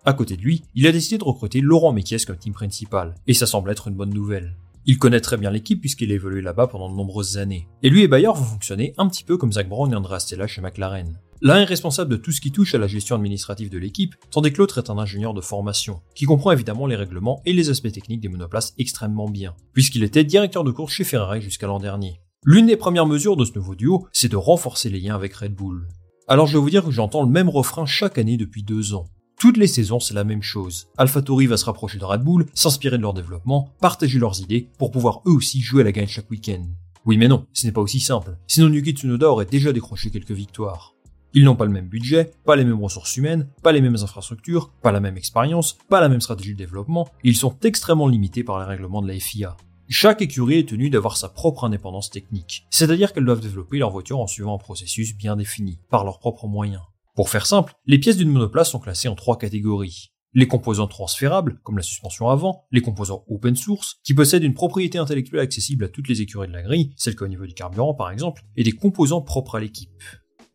À 0.04 0.12
côté 0.12 0.36
de 0.36 0.42
lui, 0.42 0.62
il 0.76 0.86
a 0.86 0.92
décidé 0.92 1.18
de 1.18 1.24
recruter 1.24 1.60
Laurent 1.60 1.92
Mekies 1.92 2.24
comme 2.24 2.36
team 2.36 2.52
principal, 2.52 3.16
et 3.26 3.34
ça 3.34 3.44
semble 3.44 3.72
être 3.72 3.88
une 3.88 3.96
bonne 3.96 4.14
nouvelle. 4.14 4.54
Il 4.84 4.98
connaît 4.98 5.20
très 5.20 5.36
bien 5.36 5.50
l'équipe 5.50 5.80
puisqu'il 5.80 6.12
a 6.12 6.14
évolué 6.14 6.42
là-bas 6.42 6.68
pendant 6.68 6.88
de 6.88 6.94
nombreuses 6.94 7.38
années. 7.38 7.66
Et 7.82 7.90
lui 7.90 8.02
et 8.02 8.08
Bayer 8.08 8.28
vont 8.28 8.36
fonctionner 8.36 8.94
un 8.98 9.08
petit 9.08 9.24
peu 9.24 9.36
comme 9.36 9.52
Zach 9.52 9.68
Brown 9.68 9.92
et 9.92 9.96
Andrea 9.96 10.20
Stella 10.20 10.46
chez 10.46 10.60
McLaren. 10.60 11.18
L'un 11.42 11.60
est 11.60 11.64
responsable 11.64 12.10
de 12.10 12.16
tout 12.16 12.32
ce 12.32 12.40
qui 12.40 12.50
touche 12.50 12.74
à 12.74 12.78
la 12.78 12.86
gestion 12.86 13.16
administrative 13.16 13.70
de 13.70 13.78
l'équipe, 13.78 14.14
tandis 14.30 14.52
que 14.52 14.58
l'autre 14.58 14.78
est 14.78 14.90
un 14.90 14.98
ingénieur 14.98 15.34
de 15.34 15.40
formation, 15.40 16.00
qui 16.14 16.24
comprend 16.24 16.52
évidemment 16.52 16.86
les 16.86 16.96
règlements 16.96 17.42
et 17.44 17.52
les 17.52 17.68
aspects 17.68 17.92
techniques 17.92 18.20
des 18.20 18.28
monoplaces 18.28 18.74
extrêmement 18.78 19.28
bien, 19.28 19.54
puisqu'il 19.72 20.02
était 20.02 20.24
directeur 20.24 20.64
de 20.64 20.70
course 20.70 20.94
chez 20.94 21.04
Ferrari 21.04 21.42
jusqu'à 21.42 21.66
l'an 21.66 21.78
dernier. 21.78 22.20
L'une 22.44 22.66
des 22.66 22.76
premières 22.76 23.06
mesures 23.06 23.36
de 23.36 23.44
ce 23.44 23.52
nouveau 23.54 23.74
duo, 23.74 24.06
c'est 24.12 24.30
de 24.30 24.36
renforcer 24.36 24.88
les 24.88 25.00
liens 25.00 25.14
avec 25.14 25.34
Red 25.34 25.54
Bull. 25.54 25.88
Alors 26.28 26.46
je 26.46 26.54
vais 26.54 26.62
vous 26.62 26.70
dire 26.70 26.84
que 26.84 26.90
j'entends 26.90 27.22
le 27.22 27.30
même 27.30 27.48
refrain 27.48 27.86
chaque 27.86 28.18
année 28.18 28.36
depuis 28.36 28.62
deux 28.62 28.94
ans. 28.94 29.08
Toutes 29.38 29.58
les 29.58 29.66
saisons, 29.66 30.00
c'est 30.00 30.14
la 30.14 30.24
même 30.24 30.42
chose. 30.42 30.88
AlphaTauri 30.96 31.46
va 31.46 31.58
se 31.58 31.66
rapprocher 31.66 31.98
de 31.98 32.04
Red 32.04 32.22
Bull, 32.22 32.46
s'inspirer 32.54 32.96
de 32.96 33.02
leur 33.02 33.12
développement, 33.12 33.74
partager 33.80 34.18
leurs 34.18 34.40
idées 34.40 34.70
pour 34.78 34.90
pouvoir 34.90 35.20
eux 35.26 35.32
aussi 35.32 35.60
jouer 35.60 35.82
à 35.82 35.84
la 35.84 35.92
gagne 35.92 36.08
chaque 36.08 36.30
week-end. 36.30 36.64
Oui 37.04 37.18
mais 37.18 37.28
non, 37.28 37.46
ce 37.52 37.66
n'est 37.66 37.72
pas 37.72 37.80
aussi 37.80 38.00
simple. 38.00 38.36
Sinon 38.48 38.72
Yuki 38.72 38.92
Tsunoda 38.92 39.30
aurait 39.30 39.44
déjà 39.44 39.72
décroché 39.72 40.10
quelques 40.10 40.32
victoires. 40.32 40.95
Ils 41.38 41.44
n'ont 41.44 41.54
pas 41.54 41.66
le 41.66 41.70
même 41.70 41.88
budget, 41.88 42.32
pas 42.46 42.56
les 42.56 42.64
mêmes 42.64 42.82
ressources 42.82 43.14
humaines, 43.18 43.50
pas 43.62 43.72
les 43.72 43.82
mêmes 43.82 43.98
infrastructures, 44.02 44.72
pas 44.82 44.90
la 44.90 45.00
même 45.00 45.18
expérience, 45.18 45.76
pas 45.90 46.00
la 46.00 46.08
même 46.08 46.22
stratégie 46.22 46.54
de 46.54 46.56
développement, 46.56 47.10
ils 47.24 47.36
sont 47.36 47.54
extrêmement 47.62 48.08
limités 48.08 48.42
par 48.42 48.58
les 48.58 48.64
règlements 48.64 49.02
de 49.02 49.08
la 49.08 49.20
FIA. 49.20 49.54
Chaque 49.86 50.22
écurie 50.22 50.60
est 50.60 50.68
tenue 50.70 50.88
d'avoir 50.88 51.18
sa 51.18 51.28
propre 51.28 51.64
indépendance 51.64 52.08
technique, 52.08 52.64
c'est-à-dire 52.70 53.12
qu'elles 53.12 53.26
doivent 53.26 53.42
développer 53.42 53.76
leur 53.76 53.90
voiture 53.90 54.18
en 54.18 54.26
suivant 54.26 54.54
un 54.54 54.58
processus 54.58 55.14
bien 55.14 55.36
défini, 55.36 55.78
par 55.90 56.04
leurs 56.04 56.20
propres 56.20 56.46
moyens. 56.46 56.80
Pour 57.14 57.28
faire 57.28 57.44
simple, 57.44 57.74
les 57.84 57.98
pièces 57.98 58.16
d'une 58.16 58.30
monoplace 58.30 58.70
sont 58.70 58.80
classées 58.80 59.08
en 59.08 59.14
trois 59.14 59.36
catégories. 59.36 60.12
Les 60.32 60.48
composants 60.48 60.88
transférables, 60.88 61.60
comme 61.64 61.76
la 61.76 61.82
suspension 61.82 62.30
avant, 62.30 62.64
les 62.70 62.80
composants 62.80 63.24
open 63.28 63.56
source, 63.56 63.96
qui 64.04 64.14
possèdent 64.14 64.42
une 64.42 64.54
propriété 64.54 64.96
intellectuelle 64.96 65.40
accessible 65.40 65.84
à 65.84 65.90
toutes 65.90 66.08
les 66.08 66.22
écuries 66.22 66.48
de 66.48 66.54
la 66.54 66.62
grille, 66.62 66.94
celle 66.96 67.14
qu'au 67.14 67.28
niveau 67.28 67.44
du 67.44 67.52
carburant 67.52 67.92
par 67.92 68.10
exemple, 68.10 68.42
et 68.56 68.64
des 68.64 68.72
composants 68.72 69.20
propres 69.20 69.56
à 69.56 69.60
l'équipe. 69.60 70.02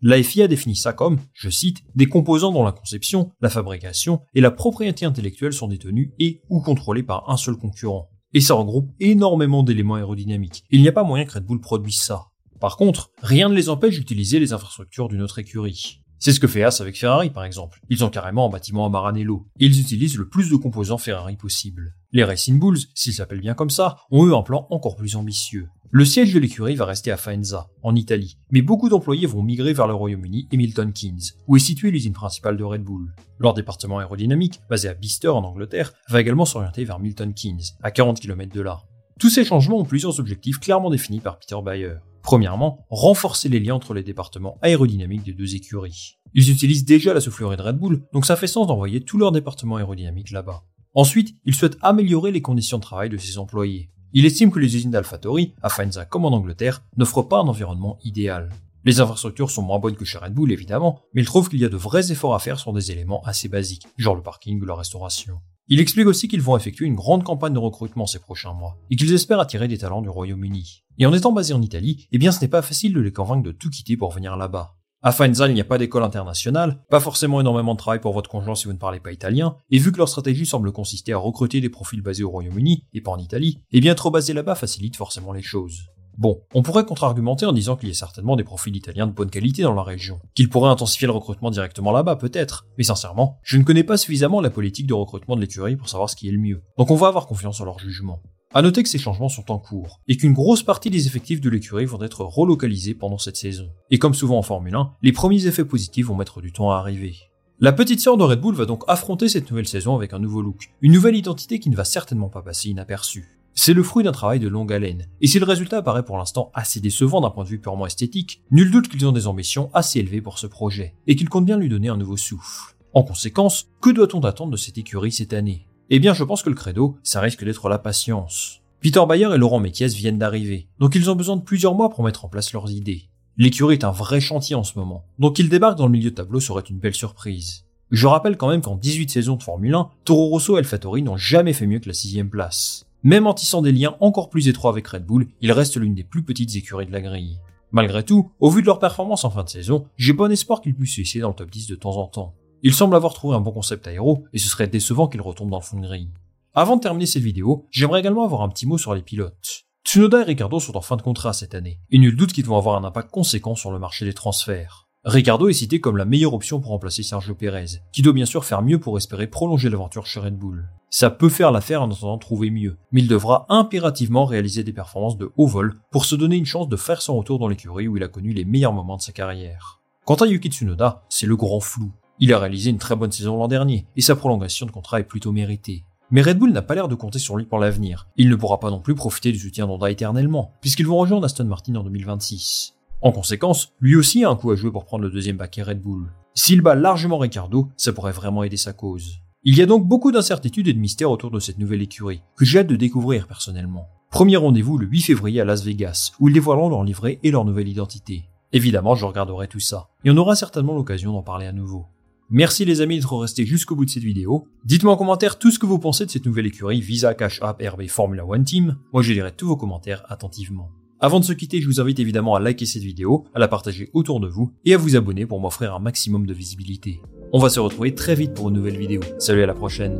La 0.03 0.21
FIA 0.23 0.47
définit 0.47 0.75
ça 0.75 0.93
comme, 0.93 1.19
je 1.31 1.51
cite, 1.51 1.83
des 1.93 2.07
composants 2.07 2.51
dont 2.51 2.63
la 2.63 2.71
conception, 2.71 3.29
la 3.39 3.51
fabrication 3.51 4.21
et 4.33 4.41
la 4.41 4.49
propriété 4.49 5.05
intellectuelle 5.05 5.53
sont 5.53 5.67
détenus 5.67 6.09
et 6.17 6.41
ou 6.49 6.59
contrôlés 6.59 7.03
par 7.03 7.29
un 7.29 7.37
seul 7.37 7.55
concurrent. 7.55 8.09
Et 8.33 8.41
ça 8.41 8.55
regroupe 8.55 8.89
énormément 8.99 9.61
d'éléments 9.61 9.95
aérodynamiques. 9.95 10.63
Il 10.71 10.81
n'y 10.81 10.87
a 10.87 10.91
pas 10.91 11.03
moyen 11.03 11.25
que 11.25 11.33
Red 11.33 11.45
Bull 11.45 11.61
produise 11.61 11.99
ça. 11.99 12.29
Par 12.59 12.77
contre, 12.77 13.11
rien 13.21 13.47
ne 13.47 13.53
les 13.53 13.69
empêche 13.69 13.93
d'utiliser 13.93 14.39
les 14.39 14.53
infrastructures 14.53 15.07
d'une 15.07 15.21
autre 15.21 15.37
écurie. 15.37 16.01
C'est 16.17 16.33
ce 16.33 16.39
que 16.39 16.47
fait 16.47 16.63
As 16.63 16.81
avec 16.81 16.97
Ferrari 16.97 17.29
par 17.29 17.43
exemple. 17.43 17.79
Ils 17.89 18.03
ont 18.03 18.09
carrément 18.09 18.47
un 18.47 18.51
bâtiment 18.51 18.87
à 18.87 18.89
Maranello, 18.89 19.45
ils 19.59 19.79
utilisent 19.79 20.17
le 20.17 20.29
plus 20.29 20.49
de 20.49 20.55
composants 20.55 20.97
Ferrari 20.97 21.37
possible. 21.37 21.93
Les 22.11 22.23
Racing 22.23 22.59
Bulls, 22.59 22.79
s'ils 22.95 23.13
s'appellent 23.13 23.41
bien 23.41 23.53
comme 23.53 23.69
ça, 23.69 23.97
ont 24.09 24.25
eux 24.25 24.33
un 24.33 24.41
plan 24.41 24.65
encore 24.71 24.95
plus 24.95 25.15
ambitieux. 25.15 25.67
Le 25.93 26.05
siège 26.05 26.33
de 26.33 26.39
l'écurie 26.39 26.75
va 26.75 26.85
rester 26.85 27.11
à 27.11 27.17
Faenza, 27.17 27.67
en 27.83 27.97
Italie, 27.97 28.37
mais 28.49 28.61
beaucoup 28.61 28.87
d'employés 28.87 29.27
vont 29.27 29.43
migrer 29.43 29.73
vers 29.73 29.87
le 29.87 29.93
Royaume-Uni 29.93 30.47
et 30.49 30.55
Milton 30.55 30.93
Keynes, 30.93 31.19
où 31.47 31.57
est 31.57 31.59
située 31.59 31.91
l'usine 31.91 32.13
principale 32.13 32.55
de 32.55 32.63
Red 32.63 32.81
Bull. 32.81 33.13
Leur 33.39 33.53
département 33.53 33.99
aérodynamique, 33.99 34.61
basé 34.69 34.87
à 34.87 34.93
Bicester 34.93 35.27
en 35.27 35.43
Angleterre, 35.43 35.91
va 36.07 36.21
également 36.21 36.45
s'orienter 36.45 36.85
vers 36.85 36.99
Milton 36.99 37.33
Keynes, 37.33 37.59
à 37.83 37.91
40 37.91 38.21
km 38.21 38.55
de 38.55 38.61
là. 38.61 38.83
Tous 39.19 39.29
ces 39.29 39.43
changements 39.43 39.79
ont 39.79 39.83
plusieurs 39.83 40.17
objectifs 40.21 40.61
clairement 40.61 40.89
définis 40.89 41.19
par 41.19 41.37
Peter 41.37 41.57
Bayer. 41.61 41.95
Premièrement, 42.23 42.85
renforcer 42.89 43.49
les 43.49 43.59
liens 43.59 43.75
entre 43.75 43.93
les 43.93 44.03
départements 44.03 44.57
aérodynamiques 44.61 45.25
des 45.25 45.33
deux 45.33 45.55
écuries. 45.55 46.19
Ils 46.33 46.51
utilisent 46.51 46.85
déjà 46.85 47.13
la 47.13 47.19
soufflerie 47.19 47.57
de 47.57 47.63
Red 47.63 47.77
Bull, 47.77 48.01
donc 48.13 48.25
ça 48.25 48.37
fait 48.37 48.47
sens 48.47 48.65
d'envoyer 48.65 49.01
tout 49.01 49.17
leur 49.17 49.33
département 49.33 49.75
aérodynamique 49.75 50.31
là-bas. 50.31 50.63
Ensuite, 50.95 51.35
ils 51.43 51.53
souhaitent 51.53 51.77
améliorer 51.81 52.31
les 52.31 52.41
conditions 52.41 52.77
de 52.77 52.83
travail 52.83 53.09
de 53.09 53.17
ses 53.17 53.37
employés. 53.37 53.89
Il 54.13 54.25
estime 54.25 54.51
que 54.51 54.59
les 54.59 54.75
usines 54.75 54.91
d'AlphaTauri, 54.91 55.53
à 55.61 55.69
Faenza 55.69 56.03
comme 56.03 56.25
en 56.25 56.33
Angleterre, 56.33 56.83
n'offrent 56.97 57.21
pas 57.21 57.39
un 57.39 57.47
environnement 57.47 57.97
idéal. 58.03 58.49
Les 58.83 58.99
infrastructures 58.99 59.51
sont 59.51 59.61
moins 59.61 59.79
bonnes 59.79 59.95
que 59.95 60.03
chez 60.03 60.17
Red 60.17 60.33
Bull 60.33 60.51
évidemment, 60.51 60.99
mais 61.13 61.21
il 61.21 61.25
trouve 61.25 61.47
qu'il 61.49 61.59
y 61.59 61.65
a 61.65 61.69
de 61.69 61.77
vrais 61.77 62.11
efforts 62.11 62.35
à 62.35 62.39
faire 62.39 62.59
sur 62.59 62.73
des 62.73 62.91
éléments 62.91 63.21
assez 63.23 63.47
basiques, 63.47 63.87
genre 63.97 64.15
le 64.15 64.23
parking 64.23 64.59
ou 64.59 64.65
la 64.65 64.75
restauration. 64.75 65.39
Il 65.69 65.79
explique 65.79 66.07
aussi 66.07 66.27
qu'ils 66.27 66.41
vont 66.41 66.57
effectuer 66.57 66.87
une 66.87 66.95
grande 66.95 67.23
campagne 67.23 67.53
de 67.53 67.59
recrutement 67.59 68.05
ces 68.05 68.19
prochains 68.19 68.53
mois, 68.53 68.77
et 68.89 68.97
qu'ils 68.97 69.13
espèrent 69.13 69.39
attirer 69.39 69.69
des 69.69 69.77
talents 69.77 70.01
du 70.01 70.09
Royaume-Uni. 70.09 70.83
Et 70.97 71.05
en 71.05 71.13
étant 71.13 71.31
basés 71.31 71.53
en 71.53 71.61
Italie, 71.61 72.07
eh 72.11 72.17
bien 72.17 72.33
ce 72.33 72.41
n'est 72.41 72.49
pas 72.49 72.61
facile 72.61 72.93
de 72.93 72.99
les 72.99 73.13
convaincre 73.13 73.43
de 73.43 73.53
tout 73.53 73.69
quitter 73.69 73.95
pour 73.95 74.11
venir 74.11 74.35
là-bas. 74.35 74.75
À 75.03 75.11
Faenza, 75.11 75.47
il 75.47 75.55
n'y 75.55 75.61
a 75.61 75.65
pas 75.65 75.79
d'école 75.79 76.03
internationale, 76.03 76.77
pas 76.91 76.99
forcément 76.99 77.41
énormément 77.41 77.73
de 77.73 77.79
travail 77.79 77.99
pour 77.99 78.13
votre 78.13 78.29
conjoint 78.29 78.53
si 78.53 78.65
vous 78.65 78.73
ne 78.73 78.77
parlez 78.77 78.99
pas 78.99 79.11
italien, 79.11 79.55
et 79.71 79.79
vu 79.79 79.91
que 79.91 79.97
leur 79.97 80.07
stratégie 80.07 80.45
semble 80.45 80.71
consister 80.71 81.11
à 81.11 81.17
recruter 81.17 81.59
des 81.59 81.69
profils 81.69 82.03
basés 82.03 82.23
au 82.23 82.29
Royaume-Uni 82.29 82.85
et 82.93 83.01
pas 83.01 83.09
en 83.09 83.17
Italie, 83.17 83.57
eh 83.71 83.79
bien 83.79 83.95
trop 83.95 84.11
basé 84.11 84.33
là-bas 84.33 84.53
facilite 84.53 84.95
forcément 84.95 85.33
les 85.33 85.41
choses. 85.41 85.87
Bon, 86.19 86.43
on 86.53 86.61
pourrait 86.61 86.85
contre-argumenter 86.85 87.47
en 87.47 87.51
disant 87.51 87.77
qu'il 87.77 87.89
y 87.89 87.93
a 87.93 87.95
certainement 87.95 88.35
des 88.35 88.43
profils 88.43 88.75
italiens 88.75 89.07
de 89.07 89.11
bonne 89.11 89.31
qualité 89.31 89.63
dans 89.63 89.73
la 89.73 89.81
région, 89.81 90.19
qu'ils 90.35 90.49
pourraient 90.49 90.69
intensifier 90.69 91.07
le 91.07 91.13
recrutement 91.13 91.49
directement 91.49 91.91
là-bas 91.91 92.17
peut-être, 92.17 92.67
mais 92.77 92.83
sincèrement, 92.83 93.39
je 93.41 93.57
ne 93.57 93.63
connais 93.63 93.83
pas 93.83 93.97
suffisamment 93.97 94.39
la 94.39 94.51
politique 94.51 94.85
de 94.85 94.93
recrutement 94.93 95.35
de 95.35 95.41
l'écurie 95.41 95.77
pour 95.77 95.89
savoir 95.89 96.11
ce 96.11 96.15
qui 96.15 96.27
est 96.27 96.31
le 96.31 96.37
mieux, 96.37 96.61
donc 96.77 96.91
on 96.91 96.95
va 96.95 97.07
avoir 97.07 97.25
confiance 97.25 97.59
en 97.59 97.65
leur 97.65 97.79
jugement. 97.79 98.21
À 98.53 98.61
noter 98.61 98.83
que 98.83 98.89
ces 98.89 98.97
changements 98.97 99.29
sont 99.29 99.49
en 99.49 99.59
cours, 99.59 100.01
et 100.09 100.17
qu'une 100.17 100.33
grosse 100.33 100.61
partie 100.61 100.89
des 100.89 101.07
effectifs 101.07 101.39
de 101.39 101.49
l'écurie 101.49 101.85
vont 101.85 102.03
être 102.03 102.25
relocalisés 102.25 102.93
pendant 102.93 103.17
cette 103.17 103.37
saison. 103.37 103.69
Et 103.91 103.97
comme 103.97 104.13
souvent 104.13 104.37
en 104.37 104.41
Formule 104.41 104.75
1, 104.75 104.91
les 105.01 105.13
premiers 105.13 105.45
effets 105.45 105.63
positifs 105.63 106.07
vont 106.07 106.15
mettre 106.15 106.41
du 106.41 106.51
temps 106.51 106.69
à 106.69 106.75
arriver. 106.75 107.15
La 107.61 107.71
petite 107.71 108.01
sœur 108.01 108.17
de 108.17 108.23
Red 108.23 108.41
Bull 108.41 108.55
va 108.55 108.65
donc 108.65 108.83
affronter 108.89 109.29
cette 109.29 109.49
nouvelle 109.49 109.67
saison 109.67 109.95
avec 109.95 110.11
un 110.11 110.19
nouveau 110.19 110.41
look, 110.41 110.73
une 110.81 110.91
nouvelle 110.91 111.15
identité 111.15 111.59
qui 111.59 111.69
ne 111.69 111.77
va 111.77 111.85
certainement 111.85 112.27
pas 112.27 112.41
passer 112.41 112.67
inaperçue. 112.67 113.39
C'est 113.53 113.73
le 113.73 113.83
fruit 113.83 114.03
d'un 114.03 114.11
travail 114.11 114.39
de 114.41 114.49
longue 114.49 114.73
haleine, 114.73 115.05
et 115.21 115.27
si 115.27 115.39
le 115.39 115.45
résultat 115.45 115.77
apparaît 115.77 116.03
pour 116.03 116.17
l'instant 116.17 116.51
assez 116.53 116.81
décevant 116.81 117.21
d'un 117.21 117.29
point 117.29 117.45
de 117.45 117.49
vue 117.49 117.59
purement 117.59 117.85
esthétique, 117.85 118.41
nul 118.51 118.69
doute 118.69 118.89
qu'ils 118.89 119.05
ont 119.07 119.13
des 119.13 119.27
ambitions 119.27 119.69
assez 119.73 119.99
élevées 119.99 120.21
pour 120.21 120.39
ce 120.39 120.47
projet, 120.47 120.93
et 121.07 121.15
qu'ils 121.15 121.29
comptent 121.29 121.45
bien 121.45 121.57
lui 121.57 121.69
donner 121.69 121.87
un 121.87 121.97
nouveau 121.97 122.17
souffle. 122.17 122.75
En 122.93 123.03
conséquence, 123.03 123.69
que 123.79 123.91
doit-on 123.91 124.19
attendre 124.19 124.51
de 124.51 124.57
cette 124.57 124.77
écurie 124.77 125.13
cette 125.13 125.31
année? 125.31 125.67
Eh 125.93 125.99
bien 125.99 126.13
je 126.13 126.23
pense 126.23 126.41
que 126.41 126.49
le 126.49 126.55
credo, 126.55 126.95
ça 127.03 127.19
risque 127.19 127.43
d'être 127.43 127.67
la 127.67 127.77
patience. 127.77 128.61
Peter 128.79 129.03
Bayer 129.05 129.27
et 129.35 129.37
Laurent 129.37 129.59
Mekies 129.59 129.87
viennent 129.87 130.17
d'arriver, 130.17 130.69
donc 130.79 130.95
ils 130.95 131.09
ont 131.09 131.17
besoin 131.17 131.35
de 131.35 131.41
plusieurs 131.41 131.75
mois 131.75 131.89
pour 131.89 132.05
mettre 132.05 132.23
en 132.23 132.29
place 132.29 132.53
leurs 132.53 132.71
idées. 132.71 133.09
L'écurie 133.35 133.73
est 133.73 133.83
un 133.83 133.91
vrai 133.91 134.21
chantier 134.21 134.55
en 134.55 134.63
ce 134.63 134.79
moment, 134.79 135.03
donc 135.19 135.35
qu'ils 135.35 135.49
débarquent 135.49 135.77
dans 135.77 135.87
le 135.87 135.91
milieu 135.91 136.11
de 136.11 136.15
tableau 136.15 136.39
serait 136.39 136.61
une 136.61 136.79
belle 136.79 136.93
surprise. 136.93 137.65
Je 137.91 138.07
rappelle 138.07 138.37
quand 138.37 138.47
même 138.47 138.61
qu'en 138.61 138.77
18 138.77 139.09
saisons 139.09 139.35
de 139.35 139.43
Formule 139.43 139.75
1, 139.75 139.89
Toro 140.05 140.29
Rosso 140.29 140.55
et 140.55 140.59
AlphaTauri 140.59 141.01
n'ont 141.01 141.17
jamais 141.17 141.51
fait 141.51 141.67
mieux 141.67 141.79
que 141.79 141.89
la 141.89 141.93
sixième 141.93 142.29
place. 142.29 142.85
Même 143.03 143.27
en 143.27 143.33
tissant 143.33 143.61
des 143.61 143.73
liens 143.73 143.97
encore 143.99 144.29
plus 144.29 144.47
étroits 144.47 144.71
avec 144.71 144.87
Red 144.87 145.05
Bull, 145.05 145.27
il 145.41 145.51
reste 145.51 145.75
l'une 145.75 145.93
des 145.93 146.05
plus 146.05 146.23
petites 146.23 146.55
écuries 146.55 146.85
de 146.85 146.93
la 146.93 147.01
grille. 147.01 147.39
Malgré 147.73 148.05
tout, 148.05 148.31
au 148.39 148.49
vu 148.49 148.61
de 148.61 148.67
leur 148.67 148.79
performance 148.79 149.25
en 149.25 149.29
fin 149.29 149.43
de 149.43 149.49
saison, 149.49 149.83
j'ai 149.97 150.13
bon 150.13 150.31
espoir 150.31 150.61
qu'ils 150.61 150.73
puissent 150.73 150.99
essayer 150.99 151.19
dans 151.19 151.29
le 151.29 151.35
top 151.35 151.51
10 151.51 151.67
de 151.67 151.75
temps 151.75 151.97
en 151.97 152.07
temps. 152.07 152.33
Ils 152.63 152.73
semblent 152.73 152.95
avoir 152.95 153.13
trouvé 153.13 153.35
un 153.35 153.41
bon 153.41 153.51
concept 153.51 153.87
aéro, 153.87 154.25
et 154.33 154.37
ce 154.37 154.49
serait 154.49 154.67
décevant 154.67 155.07
qu'ils 155.07 155.21
retombent 155.21 155.49
dans 155.49 155.59
le 155.59 155.63
fond 155.63 155.79
de 155.79 155.87
grille. 155.87 156.09
Avant 156.53 156.75
de 156.75 156.81
terminer 156.81 157.05
cette 157.05 157.23
vidéo, 157.23 157.65
j'aimerais 157.71 158.01
également 158.01 158.23
avoir 158.23 158.41
un 158.41 158.49
petit 158.49 158.67
mot 158.67 158.77
sur 158.77 158.93
les 158.93 159.01
pilotes. 159.01 159.63
Tsunoda 159.85 160.21
et 160.21 160.25
Ricardo 160.25 160.59
sont 160.59 160.77
en 160.77 160.81
fin 160.81 160.95
de 160.95 161.01
contrat 161.01 161.33
cette 161.33 161.55
année, 161.55 161.79
et 161.89 161.97
nul 161.97 162.15
doute 162.15 162.33
qu'ils 162.33 162.45
vont 162.45 162.57
avoir 162.57 162.75
un 162.75 162.83
impact 162.83 163.09
conséquent 163.09 163.55
sur 163.55 163.71
le 163.71 163.79
marché 163.79 164.05
des 164.05 164.13
transferts. 164.13 164.87
Ricardo 165.03 165.49
est 165.49 165.53
cité 165.53 165.79
comme 165.79 165.97
la 165.97 166.05
meilleure 166.05 166.35
option 166.35 166.59
pour 166.59 166.69
remplacer 166.69 167.01
Sergio 167.01 167.33
Perez, 167.33 167.81
qui 167.91 168.03
doit 168.03 168.13
bien 168.13 168.27
sûr 168.27 168.45
faire 168.45 168.61
mieux 168.61 168.79
pour 168.79 168.97
espérer 168.97 169.25
prolonger 169.25 169.67
l'aventure 169.67 170.05
chez 170.05 170.19
Red 170.19 170.37
Bull. 170.37 170.69
Ça 170.91 171.09
peut 171.09 171.29
faire 171.29 171.51
l'affaire 171.51 171.81
en 171.81 171.89
attendant 171.89 172.19
trouver 172.19 172.51
mieux, 172.51 172.77
mais 172.91 173.01
il 173.01 173.07
devra 173.07 173.47
impérativement 173.49 174.25
réaliser 174.25 174.63
des 174.63 174.73
performances 174.73 175.17
de 175.17 175.31
haut 175.37 175.47
vol 175.47 175.73
pour 175.89 176.05
se 176.05 176.15
donner 176.15 176.35
une 176.35 176.45
chance 176.45 176.69
de 176.69 176.75
faire 176.75 177.01
son 177.01 177.17
retour 177.17 177.39
dans 177.39 177.47
l'écurie 177.47 177.87
où 177.87 177.97
il 177.97 178.03
a 178.03 178.09
connu 178.09 178.33
les 178.33 178.45
meilleurs 178.45 178.73
moments 178.73 178.97
de 178.97 179.01
sa 179.01 179.13
carrière. 179.13 179.79
Quant 180.05 180.15
à 180.15 180.27
Yuki 180.27 180.49
Tsunoda, 180.49 181.03
c'est 181.09 181.25
le 181.25 181.35
grand 181.35 181.61
flou. 181.61 181.91
Il 182.23 182.31
a 182.33 182.37
réalisé 182.37 182.69
une 182.69 182.77
très 182.77 182.95
bonne 182.95 183.11
saison 183.11 183.35
l'an 183.35 183.47
dernier, 183.47 183.87
et 183.95 184.01
sa 184.01 184.15
prolongation 184.15 184.67
de 184.67 184.71
contrat 184.71 184.99
est 184.99 185.05
plutôt 185.05 185.31
méritée. 185.31 185.85
Mais 186.11 186.21
Red 186.21 186.37
Bull 186.37 186.51
n'a 186.51 186.61
pas 186.61 186.75
l'air 186.75 186.87
de 186.87 186.93
compter 186.93 187.17
sur 187.17 187.35
lui 187.35 187.45
pour 187.45 187.57
l'avenir. 187.57 188.07
Il 188.15 188.29
ne 188.29 188.35
pourra 188.35 188.59
pas 188.59 188.69
non 188.69 188.79
plus 188.79 188.93
profiter 188.93 189.31
du 189.31 189.39
soutien 189.39 189.65
d'Honda 189.65 189.89
éternellement, 189.89 190.53
puisqu'ils 190.61 190.85
vont 190.85 190.97
rejoindre 190.97 191.25
Aston 191.25 191.45
Martin 191.45 191.73
en 191.73 191.83
2026. 191.83 192.75
En 193.01 193.11
conséquence, 193.11 193.73
lui 193.81 193.95
aussi 193.95 194.23
a 194.23 194.29
un 194.29 194.35
coup 194.35 194.51
à 194.51 194.55
jouer 194.55 194.71
pour 194.71 194.85
prendre 194.85 195.03
le 195.03 195.09
deuxième 195.09 195.37
baquet 195.37 195.63
Red 195.63 195.81
Bull. 195.81 196.11
S'il 196.35 196.61
bat 196.61 196.75
largement 196.75 197.17
Ricardo, 197.17 197.69
ça 197.75 197.91
pourrait 197.91 198.11
vraiment 198.11 198.43
aider 198.43 198.55
sa 198.55 198.71
cause. 198.71 199.15
Il 199.43 199.57
y 199.57 199.63
a 199.63 199.65
donc 199.65 199.87
beaucoup 199.87 200.11
d'incertitudes 200.11 200.67
et 200.67 200.73
de 200.73 200.79
mystères 200.79 201.09
autour 201.09 201.31
de 201.31 201.39
cette 201.39 201.57
nouvelle 201.57 201.81
écurie, 201.81 202.21
que 202.37 202.45
j'ai 202.45 202.59
hâte 202.59 202.67
de 202.67 202.75
découvrir 202.75 203.25
personnellement. 203.25 203.87
Premier 204.11 204.37
rendez-vous 204.37 204.77
le 204.77 204.85
8 204.85 205.01
février 205.01 205.41
à 205.41 205.45
Las 205.45 205.63
Vegas, 205.63 206.11
où 206.19 206.27
ils 206.27 206.35
dévoileront 206.35 206.69
leur 206.69 206.83
livret 206.83 207.17
et 207.23 207.31
leur 207.31 207.45
nouvelle 207.45 207.67
identité. 207.67 208.29
Évidemment, 208.53 208.93
je 208.93 209.05
regarderai 209.05 209.47
tout 209.47 209.59
ça, 209.59 209.87
et 210.03 210.11
on 210.11 210.17
aura 210.17 210.35
certainement 210.35 210.75
l'occasion 210.75 211.13
d'en 211.13 211.23
parler 211.23 211.47
à 211.47 211.51
nouveau. 211.51 211.87
Merci 212.33 212.63
les 212.63 212.79
amis 212.79 212.95
d'être 212.95 213.17
restés 213.17 213.45
jusqu'au 213.45 213.75
bout 213.75 213.83
de 213.83 213.89
cette 213.89 214.03
vidéo. 214.03 214.47
Dites-moi 214.63 214.93
en 214.93 214.95
commentaire 214.95 215.37
tout 215.37 215.51
ce 215.51 215.59
que 215.59 215.65
vous 215.65 215.79
pensez 215.79 216.05
de 216.05 216.11
cette 216.11 216.25
nouvelle 216.25 216.45
écurie 216.45 216.79
Visa 216.79 217.13
Cash 217.13 217.41
App 217.41 217.61
RB 217.61 217.87
Formula 217.87 218.25
One 218.25 218.45
Team. 218.45 218.77
Moi 218.93 219.01
je 219.01 219.11
lirai 219.11 219.33
tous 219.35 219.47
vos 219.47 219.57
commentaires 219.57 220.05
attentivement. 220.07 220.69
Avant 221.01 221.19
de 221.19 221.25
se 221.25 221.33
quitter, 221.33 221.59
je 221.59 221.67
vous 221.67 221.81
invite 221.81 221.99
évidemment 221.99 222.35
à 222.35 222.39
liker 222.39 222.65
cette 222.65 222.83
vidéo, 222.83 223.25
à 223.35 223.39
la 223.39 223.49
partager 223.49 223.89
autour 223.91 224.21
de 224.21 224.29
vous 224.29 224.53
et 224.63 224.73
à 224.73 224.77
vous 224.77 224.95
abonner 224.95 225.25
pour 225.25 225.41
m'offrir 225.41 225.75
un 225.75 225.79
maximum 225.79 226.25
de 226.25 226.33
visibilité. 226.33 227.01
On 227.33 227.39
va 227.39 227.49
se 227.49 227.59
retrouver 227.59 227.95
très 227.95 228.15
vite 228.15 228.33
pour 228.33 228.47
une 228.47 228.55
nouvelle 228.55 228.77
vidéo. 228.77 229.01
Salut 229.19 229.43
à 229.43 229.47
la 229.47 229.53
prochaine. 229.53 229.99